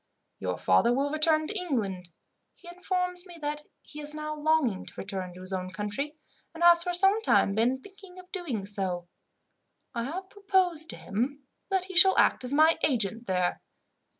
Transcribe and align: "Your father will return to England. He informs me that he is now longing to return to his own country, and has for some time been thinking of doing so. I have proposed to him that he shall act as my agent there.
"Your 0.39 0.57
father 0.57 0.91
will 0.91 1.11
return 1.11 1.45
to 1.45 1.55
England. 1.55 2.09
He 2.55 2.67
informs 2.67 3.23
me 3.27 3.37
that 3.41 3.61
he 3.83 3.99
is 4.01 4.15
now 4.15 4.33
longing 4.35 4.83
to 4.87 4.93
return 4.97 5.31
to 5.35 5.41
his 5.41 5.53
own 5.53 5.69
country, 5.69 6.15
and 6.55 6.63
has 6.63 6.81
for 6.81 6.91
some 6.95 7.21
time 7.21 7.53
been 7.53 7.77
thinking 7.81 8.17
of 8.17 8.31
doing 8.31 8.65
so. 8.65 9.07
I 9.93 10.05
have 10.05 10.27
proposed 10.27 10.89
to 10.89 10.97
him 10.97 11.43
that 11.69 11.85
he 11.85 11.95
shall 11.95 12.17
act 12.17 12.43
as 12.43 12.51
my 12.51 12.79
agent 12.83 13.27
there. 13.27 13.61